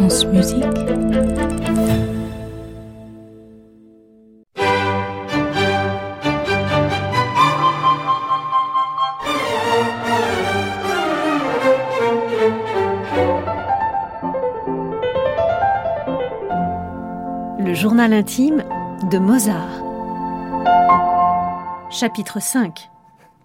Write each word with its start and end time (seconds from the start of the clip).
Le 0.00 0.06
journal 17.74 18.12
intime 18.12 18.62
de 19.10 19.18
Mozart. 19.18 19.82
Chapitre 21.90 22.40
5 22.40 22.88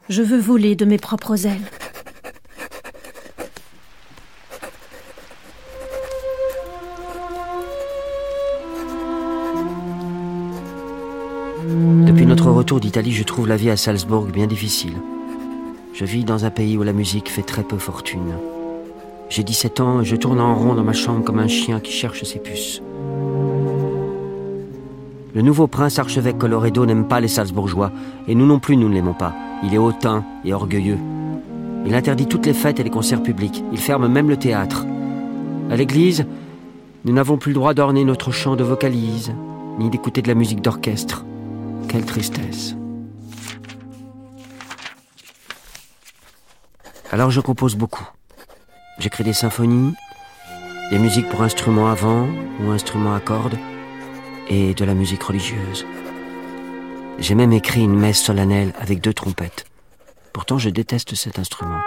Je 0.08 0.22
veux 0.22 0.38
voler 0.38 0.76
de 0.76 0.86
mes 0.86 1.00
propres 1.00 1.48
ailes. 1.48 1.83
Notre 12.34 12.50
retour 12.50 12.80
d'Italie, 12.80 13.12
je 13.12 13.24
trouve 13.24 13.48
la 13.48 13.58
vie 13.58 13.70
à 13.70 13.78
Salzbourg 13.78 14.24
bien 14.24 14.48
difficile. 14.48 14.96
Je 15.94 16.04
vis 16.04 16.24
dans 16.24 16.46
un 16.46 16.50
pays 16.50 16.80
où 16.80 16.82
la 16.82 16.92
musique 16.92 17.30
fait 17.30 17.44
très 17.44 17.62
peu 17.62 17.78
fortune. 17.78 18.34
J'ai 19.30 19.44
17 19.44 19.80
ans 19.82 20.02
et 20.02 20.06
je 20.06 20.16
tourne 20.16 20.40
en 20.40 20.56
rond 20.56 20.74
dans 20.74 20.84
ma 20.84 20.94
chambre 20.94 21.24
comme 21.24 21.38
un 21.38 21.48
chien 21.48 21.80
qui 21.80 21.92
cherche 21.92 22.24
ses 22.24 22.40
puces. 22.40 22.82
Le 25.36 25.44
nouveau 25.44 25.68
prince 25.68 26.00
archevêque 26.00 26.40
Coloredo 26.40 26.88
n'aime 26.88 27.08
pas 27.08 27.20
les 27.20 27.28
Salzbourgeois, 27.28 27.92
et 28.28 28.34
nous 28.34 28.48
non 28.48 28.58
plus 28.58 28.78
nous 28.78 28.90
ne 28.90 28.96
l'aimons 28.96 29.14
pas. 29.14 29.36
Il 29.64 29.76
est 29.76 29.78
hautain 29.78 30.26
et 30.44 30.56
orgueilleux. 30.56 30.98
Il 31.86 31.94
interdit 31.94 32.26
toutes 32.26 32.48
les 32.48 32.56
fêtes 32.56 32.80
et 32.80 32.84
les 32.84 32.90
concerts 32.90 33.22
publics. 33.22 33.64
Il 33.72 33.78
ferme 33.78 34.08
même 34.08 34.30
le 34.30 34.38
théâtre. 34.38 34.88
À 35.70 35.76
l'église, 35.76 36.26
nous 37.06 37.14
n'avons 37.14 37.38
plus 37.38 37.52
le 37.52 37.60
droit 37.60 37.76
d'orner 37.76 38.04
notre 38.04 38.32
chant 38.32 38.56
de 38.56 38.64
vocalise, 38.64 39.36
ni 39.78 39.92
d'écouter 39.92 40.24
de 40.24 40.30
la 40.30 40.34
musique 40.34 40.62
d'orchestre. 40.62 41.26
Quelle 41.88 42.06
tristesse. 42.06 42.76
Alors 47.12 47.30
je 47.30 47.42
compose 47.42 47.76
beaucoup. 47.76 48.08
J'écris 48.98 49.24
des 49.24 49.34
symphonies, 49.34 49.94
des 50.90 50.98
musiques 50.98 51.30
pour 51.30 51.44
instruments 51.44 51.90
à 51.90 51.94
vent 51.94 52.28
ou 52.60 52.72
instruments 52.72 53.14
à 53.14 53.20
cordes, 53.20 53.58
et 54.50 54.74
de 54.74 54.86
la 54.86 54.94
musique 54.94 55.24
religieuse. 55.24 55.86
J'ai 57.20 57.36
même 57.36 57.54
écrit 57.54 57.82
une 57.82 57.98
messe 57.98 58.22
solennelle 58.24 58.74
avec 58.80 59.00
deux 59.02 59.14
trompettes. 59.14 59.66
Pourtant 60.34 60.58
je 60.58 60.70
déteste 60.70 61.16
cet 61.16 61.38
instrument. 61.38 61.82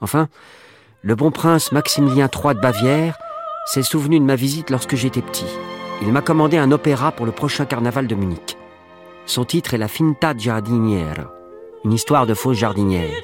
Enfin, 0.00 0.28
le 1.02 1.14
bon 1.14 1.30
prince 1.30 1.70
Maximilien 1.70 2.28
III 2.32 2.54
de 2.54 2.60
Bavière 2.60 3.16
s'est 3.66 3.84
souvenu 3.84 4.18
de 4.18 4.24
ma 4.24 4.34
visite 4.34 4.70
lorsque 4.70 4.96
j'étais 4.96 5.22
petit. 5.22 5.46
Il 6.02 6.12
m'a 6.12 6.22
commandé 6.22 6.58
un 6.58 6.72
opéra 6.72 7.12
pour 7.12 7.24
le 7.24 7.32
prochain 7.32 7.66
carnaval 7.66 8.08
de 8.08 8.14
Munich. 8.16 8.56
Son 9.24 9.44
titre 9.44 9.74
est 9.74 9.78
La 9.78 9.86
Finta 9.86 10.36
Giardiniera, 10.36 11.32
une 11.84 11.92
histoire 11.92 12.26
de 12.26 12.34
fausse 12.34 12.56
jardinière. 12.56 13.14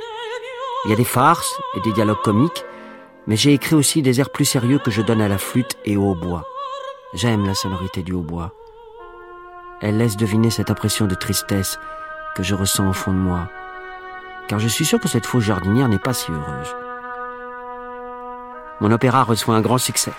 Il 0.85 0.91
y 0.91 0.93
a 0.93 0.97
des 0.97 1.05
farces 1.05 1.59
et 1.77 1.81
des 1.81 1.93
dialogues 1.93 2.23
comiques, 2.23 2.65
mais 3.27 3.37
j'ai 3.37 3.55
écrit 3.55 3.75
aussi 3.75 4.03
des 4.03 4.21
airs 4.21 4.31
plus 4.31 4.45
sérieux 4.45 4.79
que 4.79 4.93
je 4.93 5.03
donne 5.03 5.21
à 5.21 5.29
la 5.29 5.39
flûte 5.39 5.77
et 5.85 5.97
au 5.97 6.11
hautbois. 6.11 6.45
J'aime 7.15 7.45
la 7.45 7.55
sonorité 7.55 8.03
du 8.03 8.13
hautbois. 8.13 8.53
Elle 9.81 9.99
laisse 9.99 10.17
deviner 10.17 10.51
cette 10.51 10.71
impression 10.71 11.07
de 11.07 11.15
tristesse 11.15 11.79
que 12.37 12.45
je 12.45 12.55
ressens 12.55 12.89
au 12.89 12.93
fond 12.93 13.13
de 13.13 13.19
moi, 13.19 13.49
car 14.47 14.61
je 14.61 14.69
suis 14.69 14.85
sûr 14.85 15.01
que 15.01 15.09
cette 15.09 15.27
fausse 15.27 15.45
jardinière 15.45 15.89
n'est 15.89 15.99
pas 15.99 16.13
si 16.13 16.31
heureuse. 16.31 16.84
Mon 18.85 18.91
opéra 18.91 19.23
reçoit 19.23 19.57
un 19.57 19.63
grand 19.63 19.79
succès. 19.79 20.13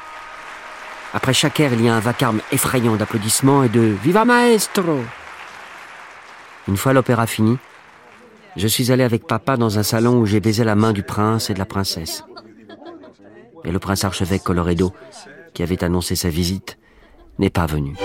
Après 1.14 1.36
chaque 1.36 1.60
air, 1.60 1.72
il 1.74 1.84
y 1.84 1.88
a 1.88 1.94
un 1.94 2.00
vacarme 2.00 2.42
effrayant 2.52 2.96
d'applaudissements 2.96 3.62
et 3.62 3.70
de 3.70 3.80
Viva 3.80 4.26
Maestro 4.26 5.02
Une 6.68 6.76
fois 6.76 6.92
l'opéra 6.92 7.28
fini, 7.28 7.60
je 8.56 8.68
suis 8.68 8.92
allé 8.92 9.04
avec 9.04 9.28
papa 9.28 9.56
dans 9.56 9.78
un 9.78 9.84
salon 9.84 10.18
où 10.18 10.26
j'ai 10.26 10.40
baisé 10.40 10.64
la 10.64 10.74
main 10.74 10.94
du 10.94 11.04
prince 11.04 11.52
et 11.52 11.54
de 11.54 11.60
la 11.60 11.68
princesse. 11.68 12.24
Et 13.66 13.72
le 13.72 13.78
prince 13.78 14.04
archevêque 14.04 14.44
Coloredo, 14.44 14.92
qui 15.54 15.62
avait 15.62 15.84
annoncé 15.84 16.16
sa 16.16 16.30
visite, 16.30 16.80
n'est 17.38 17.52
pas 17.52 17.68
venu. 17.68 17.96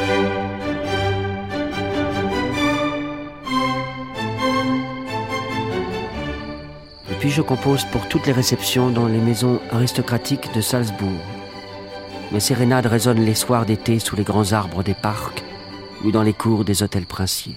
Depuis, 7.20 7.32
je 7.32 7.42
compose 7.42 7.84
pour 7.84 8.08
toutes 8.08 8.26
les 8.26 8.32
réceptions 8.32 8.88
dans 8.88 9.04
les 9.04 9.19
maisons 9.19 9.60
aristocratiques 9.72 10.54
de 10.54 10.62
Salzbourg. 10.62 11.20
Mes 12.32 12.41
sérénades 12.41 12.86
résonnent 12.86 13.26
les 13.26 13.34
soirs 13.34 13.66
d'été 13.66 13.98
sous 13.98 14.16
les 14.16 14.22
grands 14.22 14.54
arbres 14.54 14.82
des 14.82 14.94
parcs 14.94 15.44
ou 16.03 16.12
dans 16.12 16.22
les 16.22 16.32
cours 16.32 16.64
des 16.64 16.82
hôtels 16.82 17.04
princiers. 17.04 17.56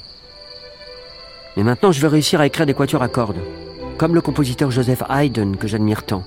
Mais 1.55 1.63
maintenant, 1.63 1.93
je 1.93 2.01
veux 2.01 2.09
réussir 2.09 2.41
à 2.41 2.45
écrire 2.45 2.65
des 2.65 2.73
quatuors 2.73 3.03
à 3.03 3.07
cordes, 3.07 3.39
comme 3.97 4.15
le 4.15 4.19
compositeur 4.19 4.69
Joseph 4.69 5.01
Haydn 5.09 5.55
que 5.55 5.69
j'admire 5.69 6.03
tant. 6.03 6.25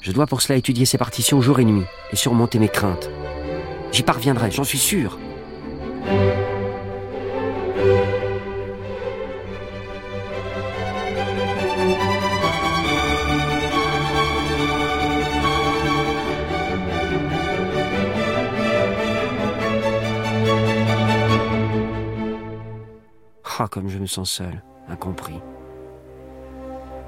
Je 0.00 0.12
dois 0.12 0.26
pour 0.26 0.40
cela 0.40 0.56
étudier 0.56 0.86
ses 0.86 0.96
partitions 0.96 1.42
jour 1.42 1.60
et 1.60 1.66
nuit 1.66 1.84
et 2.10 2.16
surmonter 2.16 2.58
mes 2.58 2.70
craintes. 2.70 3.10
J'y 3.92 4.02
parviendrai, 4.02 4.50
j'en 4.50 4.64
suis 4.64 4.78
sûr. 4.78 5.18
Ah, 23.58 23.66
comme 23.68 23.88
je 23.88 23.98
me 23.98 24.06
sens 24.06 24.30
seul, 24.30 24.62
incompris. 24.88 25.40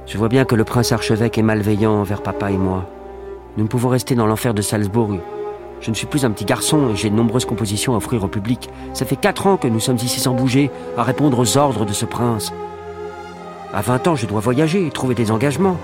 Je 0.07 0.19
vois 0.19 0.29
bien 0.29 0.45
que 0.45 0.55
le 0.55 0.65
prince 0.65 0.93
archevêque 0.93 1.39
est 1.39 1.43
malveillant 1.43 1.93
envers 1.93 2.23
papa 2.23 2.51
et 2.51 2.59
moi. 2.59 2.87
Nous 3.57 3.65
ne 3.65 3.69
pouvons 3.69 3.89
rester 3.89 4.15
dans 4.15 4.27
l'enfer 4.27 4.53
de 4.53 4.61
Salzbourg. 4.61 5.17
Je 5.81 5.91
ne 5.91 5.95
suis 5.95 6.07
plus 6.07 6.25
un 6.25 6.31
petit 6.31 6.45
garçon 6.45 6.91
et 6.91 6.97
j'ai 6.97 7.09
de 7.09 7.15
nombreuses 7.15 7.47
compositions 7.47 7.95
à 7.95 7.97
offrir 7.97 8.23
au 8.25 8.29
public. 8.29 8.69
Ça 8.93 9.07
fait 9.07 9.17
quatre 9.17 9.47
ans 9.47 9.57
que 9.57 9.69
nous 9.69 9.81
sommes 9.81 9.97
ici 9.97 10.21
sans 10.21 10.35
bouger, 10.35 10.71
à 10.97 11.03
répondre 11.03 11.39
aux 11.39 11.57
ordres 11.57 11.87
de 11.87 11.93
ce 11.93 12.05
prince. 12.05 12.53
À 13.73 13.81
20 13.81 14.09
ans, 14.09 14.17
je 14.17 14.27
dois 14.27 14.41
voyager 14.41 14.87
et 14.87 14.91
trouver 14.91 15.15
des 15.15 15.31
engagements. 15.31 15.79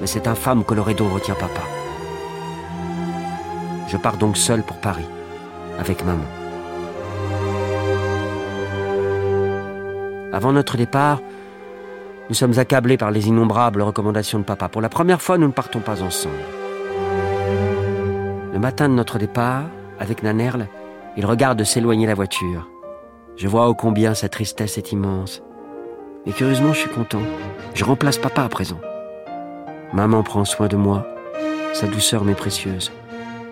Mais 0.00 0.06
cet 0.06 0.26
infâme 0.26 0.64
Coloredo 0.64 1.06
retient 1.08 1.34
papa. 1.34 1.62
Je 3.88 3.96
pars 3.96 4.16
donc 4.16 4.36
seul 4.36 4.62
pour 4.62 4.78
Paris, 4.78 5.08
avec 5.78 6.04
maman. 6.04 6.37
Avant 10.32 10.52
notre 10.52 10.76
départ, 10.76 11.20
nous 12.28 12.34
sommes 12.34 12.58
accablés 12.58 12.98
par 12.98 13.10
les 13.10 13.28
innombrables 13.28 13.80
recommandations 13.80 14.38
de 14.38 14.44
papa. 14.44 14.68
Pour 14.68 14.82
la 14.82 14.90
première 14.90 15.22
fois, 15.22 15.38
nous 15.38 15.46
ne 15.46 15.52
partons 15.52 15.80
pas 15.80 16.02
ensemble. 16.02 16.34
Le 18.52 18.58
matin 18.58 18.88
de 18.90 18.94
notre 18.94 19.18
départ, 19.18 19.64
avec 19.98 20.22
Nanerle, 20.22 20.68
il 21.16 21.24
regarde 21.24 21.64
s'éloigner 21.64 22.06
la 22.06 22.14
voiture. 22.14 22.68
Je 23.36 23.48
vois 23.48 23.68
ô 23.68 23.74
combien 23.74 24.14
sa 24.14 24.28
tristesse 24.28 24.76
est 24.76 24.92
immense. 24.92 25.42
Et 26.26 26.32
curieusement, 26.32 26.74
je 26.74 26.80
suis 26.80 26.90
content. 26.90 27.22
Je 27.72 27.84
remplace 27.84 28.18
papa 28.18 28.42
à 28.42 28.48
présent. 28.48 28.80
Maman 29.94 30.22
prend 30.22 30.44
soin 30.44 30.68
de 30.68 30.76
moi. 30.76 31.06
Sa 31.72 31.86
douceur 31.86 32.24
m'est 32.24 32.34
précieuse. 32.34 32.92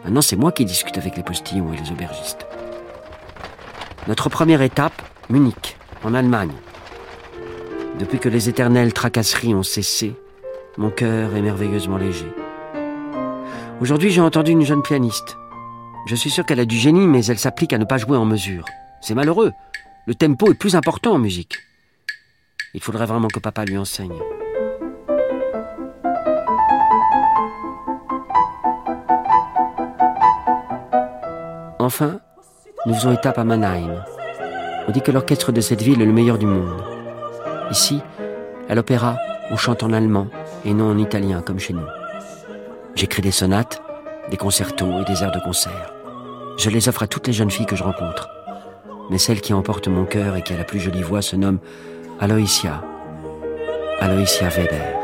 Maintenant, 0.04 0.20
c'est 0.20 0.36
moi 0.36 0.52
qui 0.52 0.66
discute 0.66 0.98
avec 0.98 1.16
les 1.16 1.22
postillons 1.22 1.72
et 1.72 1.76
les 1.78 1.90
aubergistes. 1.90 2.46
Notre 4.08 4.28
première 4.28 4.60
étape, 4.60 5.00
Munich, 5.30 5.78
en 6.04 6.12
Allemagne. 6.12 6.52
Depuis 7.98 8.18
que 8.18 8.28
les 8.28 8.50
éternelles 8.50 8.92
tracasseries 8.92 9.54
ont 9.54 9.62
cessé, 9.62 10.14
mon 10.76 10.90
cœur 10.90 11.34
est 11.34 11.40
merveilleusement 11.40 11.96
léger. 11.96 12.30
Aujourd'hui, 13.80 14.10
j'ai 14.10 14.20
entendu 14.20 14.50
une 14.50 14.66
jeune 14.66 14.82
pianiste. 14.82 15.38
Je 16.06 16.14
suis 16.14 16.28
sûr 16.28 16.44
qu'elle 16.44 16.60
a 16.60 16.66
du 16.66 16.76
génie, 16.76 17.06
mais 17.06 17.24
elle 17.24 17.38
s'applique 17.38 17.72
à 17.72 17.78
ne 17.78 17.86
pas 17.86 17.96
jouer 17.96 18.18
en 18.18 18.26
mesure. 18.26 18.66
C'est 19.00 19.14
malheureux. 19.14 19.50
Le 20.06 20.14
tempo 20.14 20.50
est 20.50 20.54
plus 20.54 20.76
important 20.76 21.14
en 21.14 21.18
musique. 21.18 21.56
Il 22.74 22.82
faudrait 22.82 23.06
vraiment 23.06 23.28
que 23.28 23.40
papa 23.40 23.64
lui 23.64 23.78
enseigne. 23.78 24.12
Enfin, 31.78 32.20
nous 32.84 32.94
faisons 32.94 33.12
étape 33.12 33.38
à 33.38 33.44
Mannheim. 33.44 34.04
On 34.86 34.92
dit 34.92 35.00
que 35.00 35.12
l'orchestre 35.12 35.50
de 35.50 35.62
cette 35.62 35.80
ville 35.80 36.02
est 36.02 36.06
le 36.06 36.12
meilleur 36.12 36.36
du 36.36 36.46
monde. 36.46 36.95
Ici, 37.70 38.00
à 38.68 38.74
l'opéra, 38.74 39.16
on 39.50 39.56
chante 39.56 39.82
en 39.82 39.92
allemand 39.92 40.28
et 40.64 40.74
non 40.74 40.90
en 40.90 40.98
italien 40.98 41.40
comme 41.40 41.58
chez 41.58 41.72
nous. 41.72 41.86
J'écris 42.94 43.22
des 43.22 43.30
sonates, 43.30 43.82
des 44.30 44.36
concertos 44.36 45.00
et 45.00 45.04
des 45.04 45.22
airs 45.22 45.32
de 45.32 45.40
concert. 45.40 45.92
Je 46.58 46.70
les 46.70 46.88
offre 46.88 47.02
à 47.02 47.06
toutes 47.06 47.26
les 47.26 47.32
jeunes 47.32 47.50
filles 47.50 47.66
que 47.66 47.76
je 47.76 47.84
rencontre. 47.84 48.28
Mais 49.10 49.18
celle 49.18 49.40
qui 49.40 49.52
emporte 49.52 49.88
mon 49.88 50.04
cœur 50.04 50.36
et 50.36 50.42
qui 50.42 50.52
a 50.52 50.56
la 50.56 50.64
plus 50.64 50.80
jolie 50.80 51.02
voix 51.02 51.22
se 51.22 51.36
nomme 51.36 51.58
Aloysia. 52.20 52.82
Aloysia 54.00 54.48
Weder. 54.48 54.94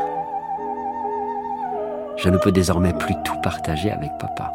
Je 2.17 2.29
ne 2.29 2.37
peux 2.37 2.51
désormais 2.51 2.93
plus 2.93 3.15
tout 3.23 3.39
partager 3.41 3.91
avec 3.91 4.11
papa. 4.19 4.53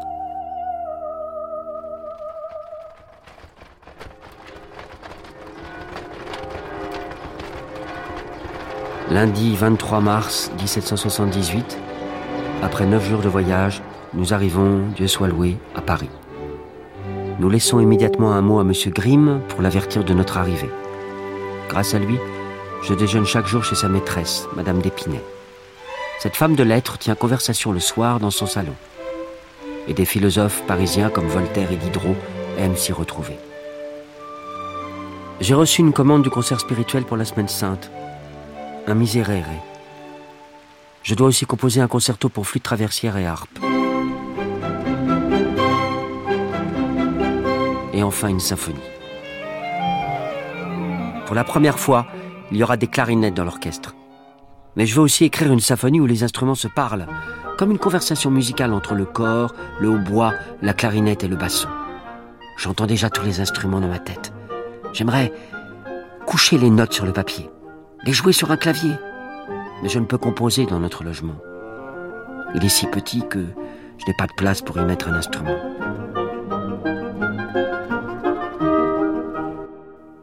Lundi 9.10 9.56
23 9.56 10.00
mars 10.02 10.52
1778, 10.58 11.78
après 12.62 12.84
neuf 12.84 13.08
jours 13.08 13.22
de 13.22 13.28
voyage, 13.30 13.80
nous 14.12 14.34
arrivons, 14.34 14.82
Dieu 14.96 15.06
soit 15.06 15.28
loué, 15.28 15.56
à 15.74 15.80
Paris. 15.80 16.10
Nous 17.38 17.48
laissons 17.48 17.80
immédiatement 17.80 18.32
un 18.32 18.42
mot 18.42 18.58
à 18.58 18.62
M. 18.62 18.72
Grimm 18.88 19.40
pour 19.48 19.62
l'avertir 19.62 20.04
de 20.04 20.12
notre 20.12 20.36
arrivée. 20.36 20.68
Grâce 21.70 21.94
à 21.94 21.98
lui, 21.98 22.18
je 22.82 22.92
déjeune 22.92 23.24
chaque 23.24 23.46
jour 23.46 23.64
chez 23.64 23.76
sa 23.76 23.88
maîtresse, 23.88 24.46
Madame 24.54 24.82
d'Épinay. 24.82 25.22
Cette 26.18 26.36
femme 26.36 26.54
de 26.54 26.62
lettres 26.62 26.98
tient 26.98 27.14
conversation 27.14 27.72
le 27.72 27.80
soir 27.80 28.20
dans 28.20 28.30
son 28.30 28.46
salon. 28.46 28.74
Et 29.86 29.94
des 29.94 30.04
philosophes 30.04 30.62
parisiens 30.66 31.08
comme 31.08 31.28
Voltaire 31.28 31.72
et 31.72 31.76
Diderot 31.76 32.16
aiment 32.58 32.76
s'y 32.76 32.92
retrouver. 32.92 33.38
J'ai 35.40 35.54
reçu 35.54 35.80
une 35.80 35.94
commande 35.94 36.24
du 36.24 36.30
concert 36.30 36.60
spirituel 36.60 37.04
pour 37.04 37.16
la 37.16 37.24
semaine 37.24 37.48
sainte 37.48 37.90
un 38.90 38.94
miserere. 38.94 39.44
Je 41.02 41.14
dois 41.14 41.28
aussi 41.28 41.44
composer 41.44 41.80
un 41.80 41.88
concerto 41.88 42.28
pour 42.28 42.46
flûte 42.46 42.62
traversière 42.62 43.16
et 43.16 43.26
harpe. 43.26 43.58
Et 47.92 48.02
enfin 48.02 48.28
une 48.28 48.40
symphonie. 48.40 48.78
Pour 51.26 51.34
la 51.34 51.44
première 51.44 51.78
fois, 51.78 52.06
il 52.50 52.56
y 52.56 52.62
aura 52.62 52.78
des 52.78 52.86
clarinettes 52.86 53.34
dans 53.34 53.44
l'orchestre. 53.44 53.94
Mais 54.76 54.86
je 54.86 54.94
veux 54.94 55.02
aussi 55.02 55.24
écrire 55.24 55.52
une 55.52 55.60
symphonie 55.60 56.00
où 56.00 56.06
les 56.06 56.22
instruments 56.22 56.54
se 56.54 56.68
parlent, 56.68 57.06
comme 57.58 57.70
une 57.70 57.78
conversation 57.78 58.30
musicale 58.30 58.72
entre 58.72 58.94
le 58.94 59.04
corps, 59.04 59.54
le 59.80 59.88
hautbois, 59.88 60.32
la 60.62 60.72
clarinette 60.72 61.24
et 61.24 61.28
le 61.28 61.36
basson. 61.36 61.68
J'entends 62.56 62.86
déjà 62.86 63.10
tous 63.10 63.24
les 63.24 63.40
instruments 63.40 63.80
dans 63.80 63.88
ma 63.88 63.98
tête. 63.98 64.32
J'aimerais 64.92 65.32
coucher 66.26 66.56
les 66.56 66.70
notes 66.70 66.92
sur 66.92 67.04
le 67.04 67.12
papier 67.12 67.50
les 68.04 68.12
jouer 68.12 68.32
sur 68.32 68.50
un 68.50 68.56
clavier. 68.56 68.94
Mais 69.82 69.88
je 69.88 69.98
ne 69.98 70.04
peux 70.04 70.18
composer 70.18 70.66
dans 70.66 70.80
notre 70.80 71.04
logement. 71.04 71.36
Il 72.54 72.64
est 72.64 72.68
si 72.68 72.86
petit 72.86 73.22
que 73.28 73.40
je 73.98 74.06
n'ai 74.06 74.14
pas 74.16 74.26
de 74.26 74.32
place 74.36 74.62
pour 74.62 74.78
y 74.78 74.84
mettre 74.84 75.08
un 75.08 75.14
instrument. 75.14 75.56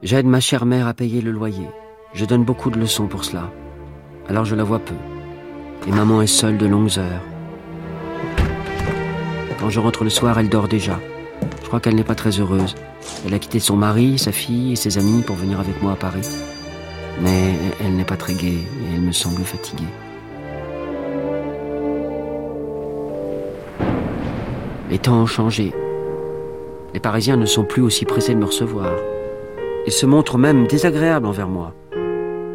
J'aide 0.01 0.25
ma 0.25 0.39
chère 0.39 0.65
mère 0.65 0.87
à 0.87 0.93
payer 0.93 1.21
le 1.21 1.31
loyer. 1.31 1.67
Je 2.13 2.25
donne 2.25 2.45
beaucoup 2.45 2.69
de 2.69 2.79
leçons 2.79 3.07
pour 3.07 3.25
cela. 3.25 3.51
Alors 4.29 4.45
je 4.45 4.55
la 4.55 4.63
vois 4.63 4.79
peu. 4.79 4.95
Et 5.87 5.91
maman 5.91 6.21
est 6.21 6.27
seule 6.27 6.57
de 6.57 6.65
longues 6.65 6.97
heures. 6.97 7.21
Quand 9.59 9.69
je 9.69 9.79
rentre 9.79 10.03
le 10.03 10.09
soir, 10.09 10.37
elle 10.39 10.49
dort 10.49 10.67
déjà. 10.67 10.99
Je 11.61 11.67
crois 11.67 11.79
qu'elle 11.79 11.95
n'est 11.95 12.03
pas 12.03 12.15
très 12.15 12.39
heureuse. 12.39 12.75
Elle 13.25 13.33
a 13.33 13.39
quitté 13.39 13.59
son 13.59 13.75
mari, 13.75 14.19
sa 14.19 14.31
fille 14.31 14.73
et 14.73 14.75
ses 14.75 14.97
amis 14.97 15.23
pour 15.23 15.35
venir 15.35 15.59
avec 15.59 15.81
moi 15.81 15.93
à 15.93 15.95
Paris 15.95 16.27
mais 17.21 17.53
elle 17.79 17.95
n'est 17.95 18.05
pas 18.05 18.17
très 18.17 18.33
gaie 18.33 18.47
et 18.47 18.95
elle 18.95 19.01
me 19.01 19.11
semble 19.11 19.43
fatiguée. 19.43 19.83
Les 24.89 24.99
temps 24.99 25.21
ont 25.21 25.25
changé. 25.25 25.73
Les 26.93 26.99
Parisiens 26.99 27.37
ne 27.37 27.45
sont 27.45 27.63
plus 27.63 27.81
aussi 27.81 28.05
pressés 28.05 28.33
de 28.33 28.39
me 28.39 28.45
recevoir. 28.45 28.91
Ils 29.85 29.91
se 29.91 30.05
montrent 30.05 30.37
même 30.37 30.67
désagréables 30.67 31.25
envers 31.25 31.49
moi. 31.49 31.73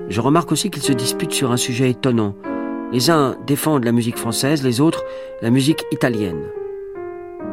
Je 0.09 0.21
remarque 0.21 0.51
aussi 0.53 0.71
qu'ils 0.71 0.83
se 0.83 0.93
disputent 0.93 1.33
sur 1.33 1.53
un 1.53 1.57
sujet 1.57 1.91
étonnant. 1.91 2.35
Les 2.93 3.11
uns 3.11 3.37
défendent 3.47 3.85
la 3.85 3.93
musique 3.93 4.17
française, 4.19 4.65
les 4.65 4.81
autres 4.81 5.05
la 5.43 5.51
musique 5.51 5.85
italienne. 5.93 6.43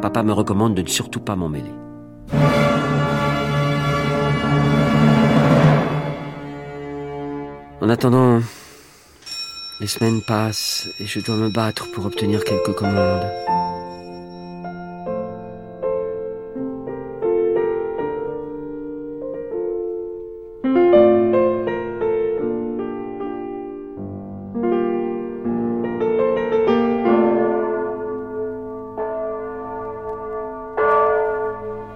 Papa 0.02 0.24
me 0.24 0.32
recommande 0.32 0.76
de 0.76 0.82
ne 0.82 0.88
surtout 0.88 1.20
pas 1.20 1.36
m'en 1.36 1.50
mêler. 1.50 1.74
En 7.80 7.90
attendant, 7.90 8.42
les 9.80 9.86
semaines 9.86 10.22
passent 10.24 10.90
et 11.00 11.06
je 11.06 11.20
dois 11.20 11.36
me 11.36 11.50
battre 11.50 11.86
pour 11.94 12.08
obtenir 12.08 12.44
quelques 12.44 12.74
commandes. 12.74 13.32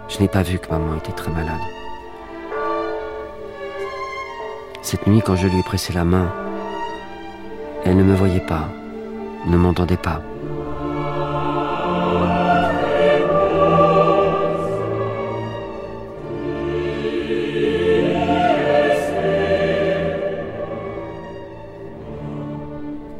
Je 0.09 0.19
n'ai 0.19 0.27
pas 0.27 0.43
vu 0.43 0.59
que 0.59 0.69
maman 0.69 0.97
était 0.97 1.11
très 1.11 1.31
malade. 1.31 1.80
Cette 4.83 5.05
nuit, 5.05 5.21
quand 5.23 5.35
je 5.35 5.47
lui 5.47 5.59
ai 5.59 5.63
pressé 5.63 5.93
la 5.93 6.03
main, 6.03 6.33
elle 7.85 7.97
ne 7.97 8.03
me 8.03 8.15
voyait 8.15 8.39
pas, 8.39 8.67
ne 9.45 9.55
m'entendait 9.55 9.95
pas. 9.95 10.21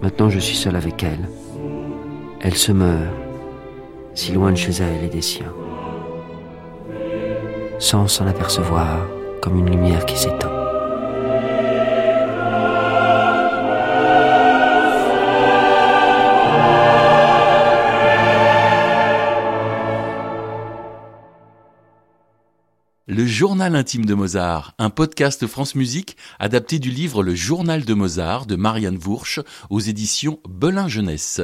Maintenant, 0.02 0.30
je 0.32 0.40
suis 0.40 0.56
seul 0.56 0.76
avec 0.76 1.04
elle. 1.04 1.30
Elle 2.42 2.56
se 2.56 2.72
meurt, 2.72 3.14
si 4.16 4.32
loin 4.32 4.52
de 4.52 4.58
chez 4.58 4.72
elle 4.72 5.04
et 5.06 5.10
des 5.10 5.22
siens, 5.22 5.54
sans 7.78 8.08
s'en 8.08 8.26
apercevoir, 8.26 8.98
comme 9.42 9.60
une 9.60 9.70
lumière 9.70 10.06
qui 10.08 10.18
s'éteint. 10.18 10.61
Le 23.22 23.28
journal 23.28 23.76
intime 23.76 24.06
de 24.06 24.16
Mozart, 24.16 24.74
un 24.80 24.90
podcast 24.90 25.46
France 25.46 25.76
Musique 25.76 26.18
adapté 26.40 26.80
du 26.80 26.90
livre 26.90 27.22
Le 27.22 27.36
journal 27.36 27.86
de 27.86 27.94
Mozart 27.94 28.48
de 28.48 28.56
Marianne 28.56 28.98
Vourche 28.98 29.40
aux 29.70 29.80
éditions 29.80 30.40
Belin 30.50 30.88
Jeunesse. 30.88 31.40